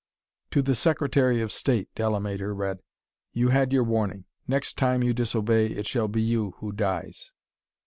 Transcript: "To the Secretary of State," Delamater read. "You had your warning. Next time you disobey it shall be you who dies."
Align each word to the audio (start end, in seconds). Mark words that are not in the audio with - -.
"To 0.49 0.63
the 0.63 0.73
Secretary 0.73 1.41
of 1.41 1.51
State," 1.51 1.93
Delamater 1.93 2.55
read. 2.57 2.79
"You 3.33 3.49
had 3.49 3.71
your 3.71 3.83
warning. 3.83 4.25
Next 4.47 4.75
time 4.75 5.03
you 5.03 5.13
disobey 5.13 5.67
it 5.67 5.85
shall 5.85 6.07
be 6.07 6.23
you 6.23 6.55
who 6.57 6.71
dies." 6.71 7.33